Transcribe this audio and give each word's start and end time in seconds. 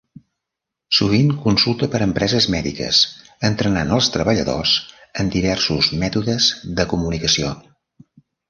Sovint 0.99 1.27
consulta 1.43 1.89
per 1.95 1.99
empreses 2.05 2.47
mèdiques, 2.55 3.01
entrenant 3.51 3.93
els 3.99 4.09
treballadors 4.17 4.75
en 5.25 5.31
diversos 5.37 5.91
mètodes 6.05 6.49
de 6.81 6.91
comunicació. 6.97 7.53